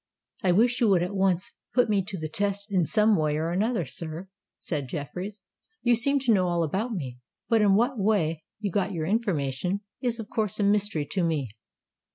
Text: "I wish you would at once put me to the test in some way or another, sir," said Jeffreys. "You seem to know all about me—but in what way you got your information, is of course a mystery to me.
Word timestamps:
"I 0.41 0.51
wish 0.51 0.81
you 0.81 0.87
would 0.89 1.03
at 1.03 1.13
once 1.13 1.51
put 1.75 1.87
me 1.87 2.01
to 2.05 2.17
the 2.17 2.27
test 2.27 2.71
in 2.71 2.87
some 2.87 3.15
way 3.15 3.37
or 3.37 3.51
another, 3.51 3.85
sir," 3.85 4.29
said 4.57 4.87
Jeffreys. 4.89 5.43
"You 5.83 5.93
seem 5.93 6.17
to 6.21 6.33
know 6.33 6.47
all 6.47 6.63
about 6.63 6.91
me—but 6.93 7.61
in 7.61 7.75
what 7.75 7.99
way 7.99 8.43
you 8.59 8.71
got 8.71 8.93
your 8.93 9.05
information, 9.05 9.81
is 10.01 10.17
of 10.19 10.27
course 10.27 10.59
a 10.59 10.63
mystery 10.63 11.05
to 11.11 11.23
me. 11.23 11.51